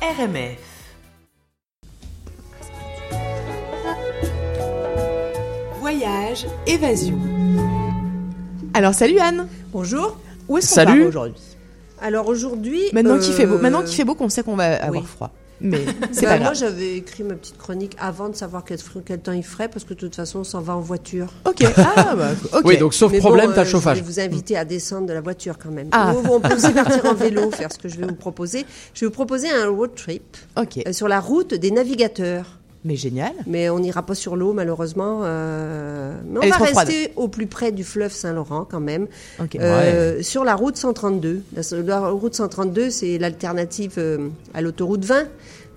[0.00, 0.58] RMF.
[5.80, 7.18] Voyage, évasion.
[8.74, 9.48] Alors salut Anne.
[9.72, 10.16] Bonjour.
[10.48, 11.42] Où est-ce qu'on part aujourd'hui?
[12.00, 12.82] Alors aujourd'hui.
[12.92, 15.08] Maintenant qu'il fait beau, euh, maintenant qu'il fait beau, qu'on sait qu'on va avoir oui.
[15.08, 15.32] froid.
[15.60, 19.20] Mais c'est bah, pas moi j'avais écrit ma petite chronique avant de savoir quel, quel
[19.20, 21.32] temps il ferait parce que de toute façon on s'en va en voiture.
[21.44, 21.64] Ok.
[21.76, 22.62] Ah bah ok.
[22.64, 23.98] Oui, donc sauf Mais problème, bon, t'as euh, le chauffage.
[23.98, 25.88] Je vais vous inviter à descendre de la voiture quand même.
[25.92, 26.14] Ah.
[26.14, 28.64] Ou on peut aussi partir en vélo, faire ce que je vais vous proposer.
[28.94, 30.78] Je vais vous proposer un road trip Ok.
[30.86, 32.57] euh, sur la route des navigateurs.
[32.88, 33.32] Mais génial.
[33.46, 35.20] Mais on n'ira pas sur l'eau malheureusement.
[35.24, 36.88] euh, Mais on Elle va froide.
[36.88, 39.06] rester au plus près du fleuve Saint-Laurent quand même.
[39.60, 41.42] Euh, Sur la route 132.
[41.54, 45.24] La, la route 132, c'est l'alternative euh, à l'autoroute 20,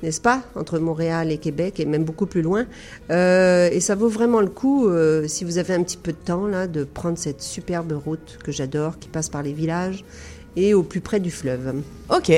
[0.04, 2.66] n'est-ce pas, entre Montréal et Québec, et même beaucoup plus loin.
[3.10, 6.18] Euh, et ça vaut vraiment le coup, euh, si vous avez un petit peu de
[6.18, 10.06] temps, là, de prendre cette superbe route que j'adore, qui passe par les villages
[10.56, 11.74] et au plus près du fleuve.
[12.10, 12.32] Ok.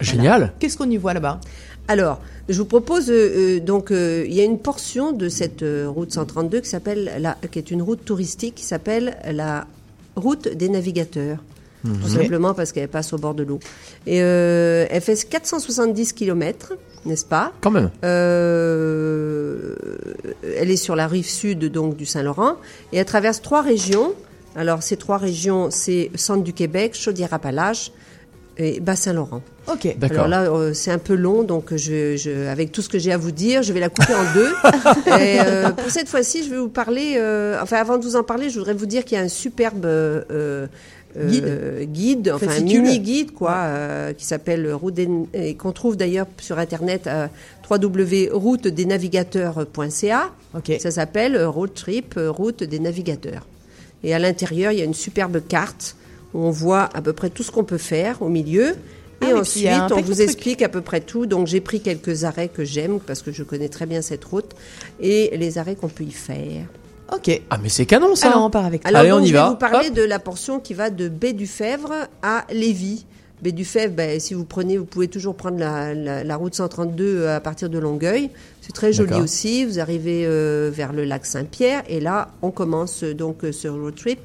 [0.00, 0.52] Génial.
[0.58, 1.40] Qu'est-ce qu'on y voit là-bas?
[1.88, 5.62] Alors, je vous propose euh, euh, donc euh, il y a une portion de cette
[5.62, 9.66] euh, route 132 qui s'appelle la qui est une route touristique qui s'appelle la
[10.14, 11.38] route des navigateurs.
[11.84, 13.60] Tout simplement parce qu'elle passe au bord de l'eau.
[14.08, 16.72] Et elle fait 470 km,
[17.04, 17.52] n'est-ce pas?
[17.60, 17.90] Quand même.
[18.02, 18.16] Elle
[20.68, 22.56] est sur la rive sud donc du Saint-Laurent
[22.92, 24.14] et elle traverse trois régions.
[24.56, 27.92] Alors ces trois régions, c'est centre du Québec, Chaudière-Appalaches
[28.58, 29.42] et Bas-Saint-Laurent.
[29.70, 29.96] Ok.
[29.98, 30.24] D'accord.
[30.24, 33.12] Alors là, euh, c'est un peu long, donc je, je, avec tout ce que j'ai
[33.12, 34.52] à vous dire, je vais la couper en deux.
[35.20, 37.14] Et, euh, pour cette fois-ci, je vais vous parler.
[37.18, 39.28] euh, enfin, avant de vous en parler, je voudrais vous dire qu'il y a un
[39.28, 40.66] superbe euh, euh,
[41.84, 41.92] Guide.
[41.92, 46.26] guide, enfin un mini guide, quoi, euh, qui s'appelle Route des, et qu'on trouve d'ailleurs
[46.40, 47.30] sur internet à
[47.70, 50.30] www.routedenavigateurs.ca.
[50.54, 50.72] Ok.
[50.78, 53.46] Ça s'appelle Road Trip, Route des navigateurs.
[54.04, 55.96] Et à l'intérieur, il y a une superbe carte
[56.36, 58.74] où on voit à peu près tout ce qu'on peut faire au milieu.
[59.22, 61.24] Ah Et ensuite, on vous explique à peu près tout.
[61.26, 64.50] Donc, j'ai pris quelques arrêts que j'aime parce que je connais très bien cette route
[65.00, 66.66] et les arrêts qu'on peut y faire.
[67.12, 67.40] Ok.
[67.50, 68.28] Ah, mais c'est canon ça.
[68.28, 68.88] Alors on part avec toi.
[68.90, 69.48] Alors, Allez, donc, on y je vais va.
[69.50, 69.94] vous parler Hop.
[69.94, 71.92] de la portion qui va de Baie du Fèvre
[72.22, 73.06] à Lévis.
[73.42, 76.54] Baie du Fèvre, ben, si vous prenez, vous pouvez toujours prendre la, la- la route
[76.54, 78.30] 132 à partir de Longueuil.
[78.62, 79.64] C'est très joli aussi.
[79.64, 83.68] Vous arrivez euh, vers le lac Saint-Pierre et là, on commence euh, donc euh, ce
[83.68, 84.18] road trip.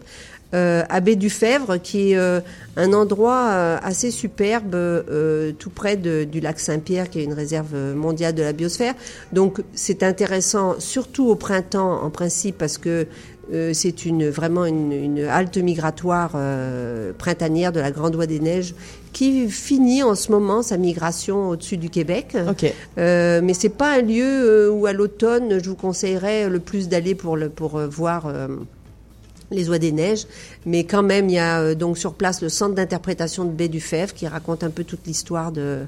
[0.53, 2.41] Euh, à Baie du Fèvre, qui est euh,
[2.75, 7.31] un endroit euh, assez superbe, euh, tout près de- du lac Saint-Pierre, qui est une
[7.34, 8.94] réserve mondiale de la biosphère.
[9.31, 13.07] Donc, c'est intéressant, surtout au printemps, en principe, parce que
[13.53, 18.39] euh, c'est une vraiment une, une halte migratoire euh, printanière de la Grande Oie des
[18.41, 18.75] Neiges
[19.13, 22.35] qui finit en ce moment sa migration au-dessus du Québec.
[22.50, 22.72] Ok.
[22.97, 27.16] Euh, mais c'est pas un lieu où à l'automne je vous conseillerais le plus d'aller
[27.16, 28.47] pour le pour voir euh,
[29.51, 30.25] les oies des neiges,
[30.66, 33.67] mais quand même il y a euh, donc sur place le centre d'interprétation de Baie
[33.67, 35.85] du Fèvre qui raconte un peu toute l'histoire de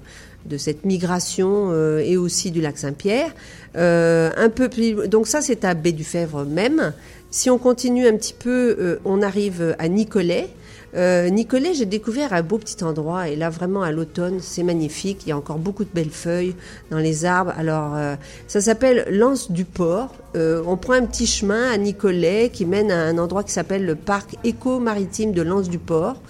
[0.58, 3.34] cette migration euh, et aussi du lac Saint-Pierre.
[3.76, 6.94] Euh, un peu plus, donc ça c'est à Baie du Fèvre même.
[7.32, 10.50] Si on continue un petit peu, on arrive à Nicolet.
[10.96, 15.24] Euh, Nicolet, j'ai découvert un beau petit endroit et là vraiment à l'automne, c'est magnifique.
[15.26, 16.56] Il y a encore beaucoup de belles feuilles
[16.92, 17.54] dans les arbres.
[17.58, 18.16] Alors euh,
[18.48, 20.14] ça s'appelle l'Anse du Port.
[20.36, 23.86] Euh, on prend un petit chemin à Nicolet qui mène à un endroit qui s'appelle
[23.86, 26.22] le parc éco-maritime de l'Anse du Port.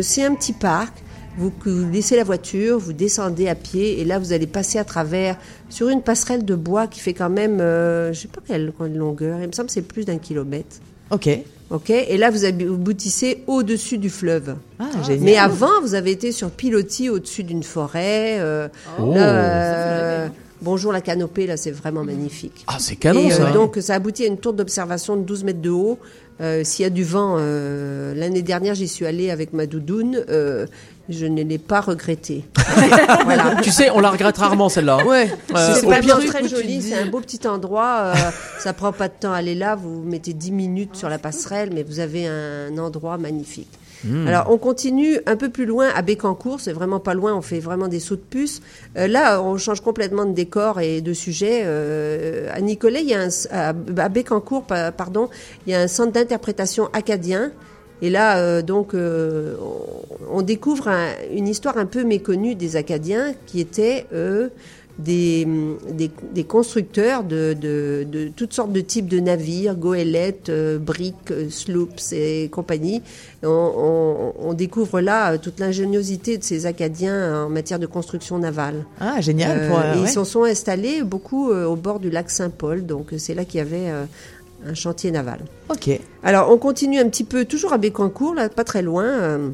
[0.00, 0.94] C'est un petit parc.
[1.36, 1.52] Vous,
[1.92, 5.36] laissez la voiture, vous descendez à pied et là vous allez passer à travers
[5.68, 9.48] sur une passerelle de bois qui fait quand même, je sais pas quelle longueur, il
[9.48, 10.76] me semble que c'est plus d'un kilomètre.
[11.10, 11.28] Ok.
[11.70, 14.54] Ok, et là vous aboutissez au-dessus du fleuve.
[14.78, 15.24] Ah, génial.
[15.24, 18.36] Mais avant, vous avez été sur pilotis au-dessus d'une forêt.
[18.38, 18.68] euh,
[19.00, 19.12] Oh.
[19.12, 20.28] là, euh,
[20.62, 22.64] bonjour la canopée, là c'est vraiment magnifique.
[22.68, 23.50] Ah, c'est canon Et, euh, ça.
[23.50, 25.98] donc ça aboutit à une tour d'observation de 12 mètres de haut.
[26.40, 30.22] Euh, S'il y a du vent, euh, l'année dernière j'y suis allée avec ma doudoune,
[30.28, 30.66] euh,
[31.08, 32.44] je ne l'ai pas regretté.
[33.24, 33.56] voilà.
[33.62, 35.04] Tu sais, on la regrette rarement celle-là.
[35.06, 35.30] Ouais.
[35.54, 37.98] Euh, C'est pire- très joli, c'est un beau petit endroit.
[38.06, 38.14] euh,
[38.58, 39.74] ça prend pas de temps à aller là.
[39.76, 43.70] Vous mettez 10 minutes sur la passerelle, mais vous avez un endroit magnifique.
[44.04, 44.26] Hmm.
[44.28, 46.60] Alors, on continue un peu plus loin à Bécancourt.
[46.60, 47.34] C'est vraiment pas loin.
[47.34, 48.60] On fait vraiment des sauts de puce.
[48.98, 51.62] Euh, là, on change complètement de décor et de sujet.
[51.64, 55.30] Euh, à Nicolet, il y a un, à, à Bécancourt, pa- pardon,
[55.66, 57.52] il y a un centre d'interprétation acadien.
[58.02, 59.54] Et là, euh, donc, euh,
[60.30, 64.48] on, découvre un- une histoire un peu méconnue des Acadiens qui étaient euh,
[64.98, 65.46] des,
[65.92, 71.30] des, des constructeurs de, de, de toutes sortes de types de navires, goélettes, euh, briques,
[71.30, 73.02] euh, sloops et compagnie.
[73.42, 78.84] On, on- on découvre là toute l'ingéniosité de ces Acadiens en matière de construction navale.
[79.00, 79.68] Ah, génial.
[79.68, 80.02] Pour, et ouais.
[80.02, 83.62] Ils s'en sont installés beaucoup au bord du lac Saint-Paul, donc c'est là qu'il y
[83.62, 83.90] avait
[84.68, 85.40] un chantier naval.
[85.68, 85.90] Ok.
[86.22, 89.04] Alors, on continue un petit peu, toujours à Bécancourt, là, pas très loin.
[89.04, 89.48] euh,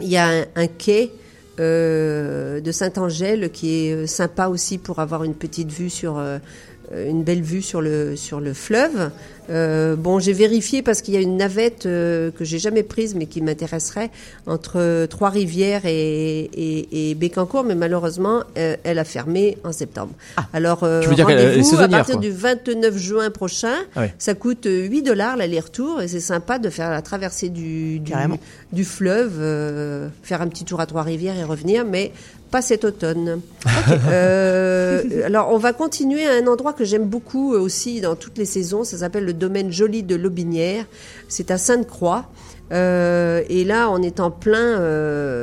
[0.00, 1.12] Il y a un, un quai
[1.58, 6.38] euh, de Saint-Angèle qui est sympa aussi pour avoir une petite vue sur euh,
[6.94, 9.10] une belle vue sur le sur le fleuve.
[9.48, 13.16] Euh, bon, j'ai vérifié parce qu'il y a une navette euh, que j'ai jamais prise
[13.16, 14.10] mais qui m'intéresserait
[14.46, 20.12] entre Trois-Rivières et, et, et Bécancourt, mais malheureusement euh, elle a fermé en septembre.
[20.52, 22.22] Alors euh, rendez-vous à partir quoi.
[22.22, 23.74] du 29 juin prochain.
[23.96, 24.14] Ah ouais.
[24.18, 28.12] Ça coûte euh, 8 dollars l'aller-retour et c'est sympa de faire la traversée du, du,
[28.72, 32.12] du fleuve, euh, faire un petit tour à Trois-Rivières et revenir, mais
[32.50, 33.40] pas cet automne.
[34.10, 38.38] Euh, alors, on va continuer à un endroit que j'aime beaucoup euh, aussi dans toutes
[38.38, 38.84] les saisons.
[38.84, 40.84] Ça s'appelle le domaine joli de l'Aubinière.
[41.28, 42.26] C'est à Sainte-Croix.
[42.72, 44.76] Euh, et là, on est en plein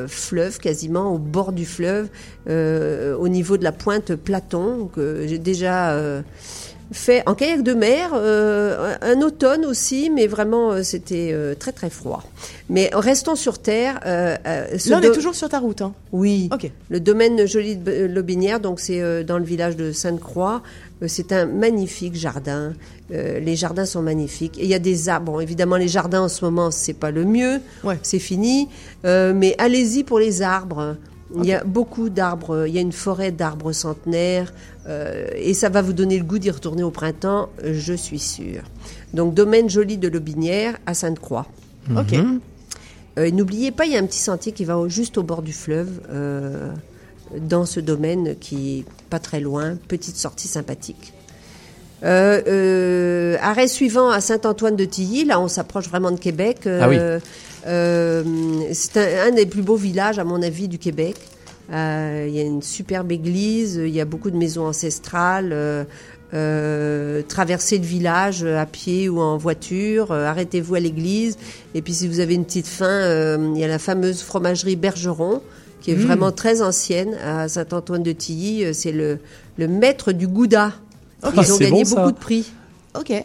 [0.07, 2.07] fleuve, quasiment au bord du fleuve,
[2.48, 6.00] au niveau de la pointe Platon, que j'ai déjà
[6.91, 11.71] fait en kayak de mer, euh, un automne aussi, mais vraiment euh, c'était euh, très
[11.71, 12.23] très froid.
[12.69, 13.99] Mais restons sur terre.
[14.05, 15.81] euh, euh, Là, on est toujours sur ta route.
[15.81, 15.93] Hein.
[16.11, 16.49] Oui.
[16.53, 16.71] Ok.
[16.89, 20.61] Le domaine joli de B- Lobinière, donc c'est euh, dans le village de Sainte-Croix.
[21.05, 22.73] C'est un magnifique jardin.
[23.13, 24.57] Euh, les jardins sont magnifiques.
[24.57, 25.33] Et il y a des arbres.
[25.33, 27.59] Bon, évidemment, les jardins en ce moment, c'est pas le mieux.
[27.83, 27.99] Ouais.
[28.01, 28.67] C'est fini.
[29.05, 30.95] Euh, mais allez-y pour les arbres.
[31.35, 32.65] Il y a beaucoup d'arbres.
[32.68, 34.53] Il y a une forêt d'arbres centenaires.
[34.88, 38.19] euh, et ça va vous donner le goût d'y retourner au printemps, euh, je suis
[38.19, 38.62] sûre.
[39.13, 41.45] Donc, domaine joli de Lobinière à Sainte-Croix.
[41.91, 42.13] Ok.
[43.18, 45.24] Euh, et N'oubliez pas, il y a un petit sentier qui va au- juste au
[45.24, 46.71] bord du fleuve, euh,
[47.38, 51.12] dans ce domaine qui est pas très loin, petite sortie sympathique.
[52.03, 56.59] Euh, euh, arrêt suivant à Saint-Antoine de Tilly, là on s'approche vraiment de Québec.
[56.67, 56.97] Euh, Ah oui.
[57.67, 58.23] euh,
[58.71, 61.15] c'est un, un des plus beaux villages à mon avis du Québec.
[61.73, 65.85] Euh, Il y a une superbe église, il y a beaucoup de maisons ancestrales.
[66.33, 71.38] Euh, traversez le village à pied ou en voiture, euh, arrêtez-vous à l'église.
[71.73, 74.75] Et puis si vous avez une petite faim, euh, il y a la fameuse fromagerie
[74.75, 75.41] Bergeron,
[75.81, 78.65] qui est vraiment très ancienne à Saint-Antoine-de-Tilly.
[78.65, 79.19] Euh, C'est le,
[79.57, 80.73] le maître du Gouda.
[81.23, 82.51] Ah, Ils ont gagné bon, beaucoup de prix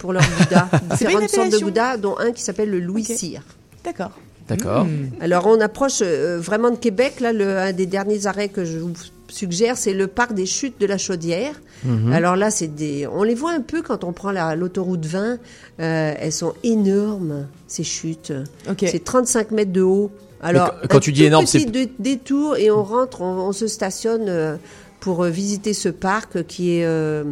[0.00, 0.22] pour leur
[0.82, 1.58] une Différentes sortes de.
[1.58, 3.16] Gouda, dont un qui s'appelle le Louis Ok.
[3.16, 3.42] Cyr.
[3.84, 4.12] D'accord.
[4.48, 4.86] D'accord.
[5.20, 7.20] Alors on approche euh, vraiment de Québec.
[7.20, 8.92] Là, le, un des derniers arrêts que je vous
[9.28, 11.54] suggère, c'est le parc des chutes de la Chaudière.
[11.84, 12.12] Mhm.
[12.12, 15.38] Alors là, c'est des, on les voit un peu quand on prend la- l'autoroute 20.
[15.80, 18.32] Euh, elles sont énormes ces chutes.
[18.68, 18.84] Ok.
[18.90, 20.10] C'est 35 mètres de haut.
[20.42, 23.52] Alors Mais quand un tu dis énorme, c'est- dé- détour et on rentre, on, on
[23.52, 24.56] se stationne euh,
[25.00, 27.24] pour euh, visiter ce parc qui est euh,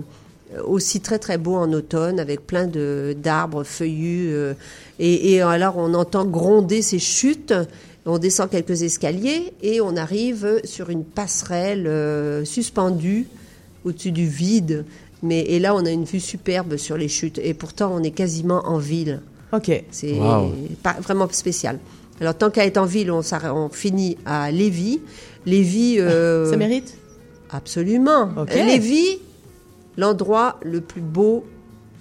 [0.66, 4.54] aussi très très beau en automne avec plein de d'arbres feuillus euh,
[4.98, 7.54] et, et alors on entend gronder ces chutes.
[8.06, 13.26] On descend quelques escaliers et on arrive sur une passerelle euh, suspendue
[13.84, 14.84] au-dessus du vide.
[15.22, 18.10] Mais et là on a une vue superbe sur les chutes et pourtant on est
[18.10, 19.20] quasiment en ville.
[19.52, 19.70] Ok.
[19.90, 20.52] C'est Wow.
[20.82, 21.78] pas vraiment spécial.
[22.20, 25.00] Alors, tant qu'à être en ville, on, finit à Lévis.
[25.46, 26.94] Lévis, euh, Ça mérite?
[27.50, 28.28] Absolument.
[28.36, 28.54] Ok.
[28.54, 29.18] Lévis,
[29.96, 31.44] l'endroit le plus beau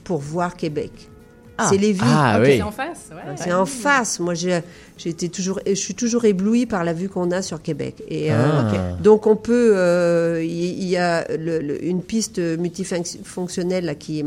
[0.03, 0.91] pour voir Québec.
[1.61, 1.67] Ah.
[1.69, 1.99] C'est Lévis.
[2.03, 2.53] Ah Ok, oui.
[2.55, 3.35] C'est en face, ouais.
[3.35, 4.19] C'est en face.
[4.21, 4.61] Moi, j'ai,
[5.05, 8.01] été toujours, je suis toujours éblouie par la vue qu'on a sur Québec.
[8.07, 8.93] Et euh, Ah.
[9.03, 14.23] donc, on peut, euh, il y, a le- le- une piste multifonctionnelle là, qui,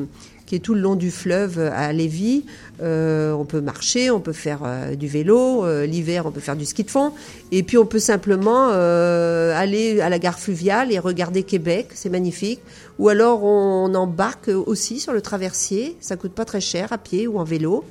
[0.53, 2.45] qui est tout le long du fleuve à Lévis.
[2.83, 5.65] Euh, on peut marcher, on peut faire euh, du vélo.
[5.65, 7.15] euh, L'hiver, on peut faire du ski de fond.
[7.53, 11.89] Et puis, on peut simplement aller à la gare fluviale et regarder Québec.
[11.95, 12.61] C'est magnifique.
[12.99, 15.97] Ou alors, on, embarque aussi sur le traversier.
[16.01, 17.83] Ça coûte pas très cher à pied ou en vélo.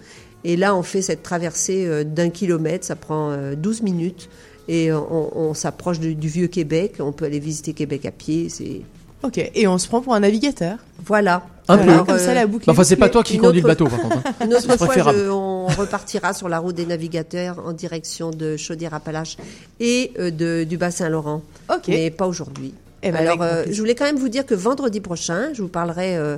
[0.44, 4.30] Et là, on fait cette traversée d'un kilomètre, ça prend euh, 12 minutes.
[4.68, 6.98] Et on, on s'approche du, du vieux Québec.
[7.00, 8.50] On peut aller visiter Québec à pied.
[8.50, 8.82] C'est
[9.24, 9.38] Ok.
[9.54, 10.78] Et on se prend pour un navigateur.
[11.06, 11.44] voilà.
[11.68, 11.90] Un peu.
[11.90, 12.70] Alors, Comme ça, euh, la boucle.
[12.70, 14.18] Enfin, est c'est pas toi qui conduis le bateau, par contre.
[14.18, 14.34] hein.
[14.46, 15.20] Une autre fois, préférable.
[15.26, 19.38] je- on repartira sur la route des navigateurs en direction de Chaudière-Appalaches
[19.80, 21.44] et euh, de, du Bas-Saint-Laurent.
[21.74, 21.84] Ok.
[21.88, 22.74] Mais pas aujourd'hui.
[23.04, 25.70] Eh ben, Alors, euh, je voulais quand même vous dire que vendredi prochain, je vous
[25.70, 26.38] parlerai, euh,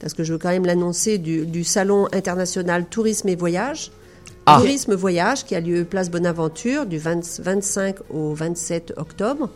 [0.00, 3.90] parce que je veux quand même l'annoncer, du, du Salon international Tourisme et Voyage.
[4.46, 4.58] Ah.
[4.58, 9.48] Tourisme Voyage qui a lieu place Bonaventure du 20 25 au 27 octobre.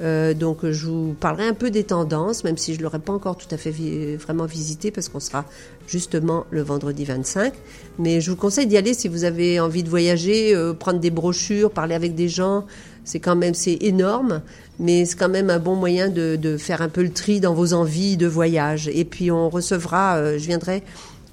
[0.00, 3.12] Euh, donc je vous parlerai un peu des tendances, même si je ne l'aurai pas
[3.12, 3.72] encore tout à fait
[4.16, 5.44] vraiment visité parce qu'on sera
[5.86, 7.52] justement le vendredi 25.
[7.98, 11.10] Mais je vous conseille d'y aller si vous avez envie de voyager, euh, prendre des
[11.10, 12.64] brochures, parler avec des gens.
[13.04, 14.42] C'est quand même c'est énorme,
[14.78, 17.54] mais c'est quand même un bon moyen de, de faire un peu le tri dans
[17.54, 18.88] vos envies de voyage.
[18.92, 20.82] Et puis on recevra, euh, je viendrai,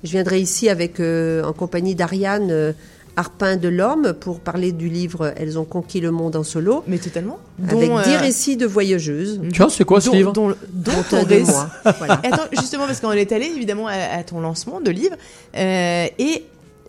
[0.04, 2.74] je viendrai ici avec euh, en compagnie d'Ariane.
[3.20, 6.98] Arpin de l'Orme pour parler du livre Elles ont conquis le monde en solo, Mais
[7.00, 7.38] totalement.
[7.62, 9.42] avec Dont, dix euh, récits de voyageuses.
[9.54, 11.70] Tiens, c'est quoi ce dont- livre dont, dont dont ton un de récit- moi.
[11.98, 12.22] Voilà.
[12.24, 15.16] Et Attends, justement, parce qu'on est allé évidemment à, à ton lancement de livre,
[15.58, 16.46] euh, et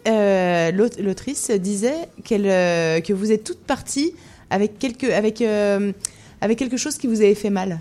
[0.08, 4.14] euh, l'aut- l'autrice disait qu'elle, euh, que vous êtes toutes parties
[4.50, 5.92] avec quelques, avec euh,
[6.40, 7.80] avec quelque chose qui vous avait fait mal.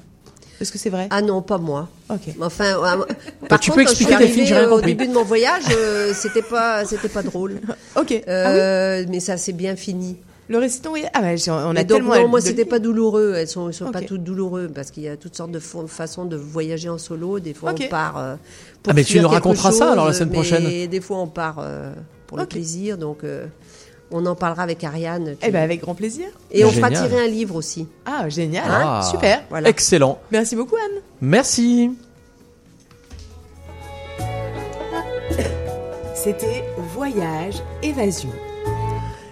[0.61, 1.07] Est-ce que c'est vrai?
[1.09, 1.87] Ah non, pas moi.
[2.09, 2.33] Ok.
[2.41, 3.05] Enfin, euh,
[3.47, 5.63] par tu contre, peux quand je suis expliquer arrivée, euh, au début de mon voyage,
[5.71, 7.61] euh, c'était pas, c'était pas drôle.
[7.95, 7.97] Ok.
[7.97, 10.17] ah oui Euh, Mais ça s'est bien fini.
[10.49, 12.15] Le ton voyage Ah bah, j'ai- on a donc, tellement...
[12.15, 13.33] non, moi, de- c'était pas douloureux.
[13.37, 16.25] Elles sont, elles sont pas toutes douloureuses parce qu'il y a toutes sortes de façons
[16.25, 17.39] de voyager en solo.
[17.39, 18.35] Des fois, on part euh,
[18.81, 20.87] pour Ah, mais tu nous raconteras ça, alors, la semaine mais prochaine.
[20.87, 21.93] des fois, on part euh,
[22.27, 22.97] pour le plaisir.
[22.97, 23.45] Donc, euh,
[24.11, 25.35] on en parlera avec Ariane.
[25.39, 26.27] qui- Eh ben avec grand plaisir.
[26.51, 27.87] Et on fera tirer un livre aussi.
[28.05, 28.65] Ah, génial.
[28.67, 29.07] Ah.
[29.11, 29.43] Super.
[29.49, 29.69] Voilà.
[29.69, 30.19] Excellent.
[30.31, 31.01] Merci beaucoup, Anne.
[31.21, 31.91] Merci.
[36.15, 36.63] C'était
[36.95, 38.29] Voyage Évasion.